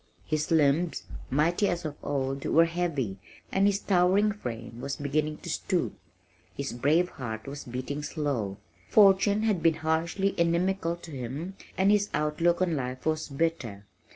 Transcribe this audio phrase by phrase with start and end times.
[0.25, 3.19] His limbs, mighty as of old, were heavy,
[3.51, 5.93] and his towering frame was beginning to stoop.
[6.57, 8.57] His brave heart was beating slow.
[8.89, 13.85] Fortune had been harshly inimical to him and his outlook on life was bitter.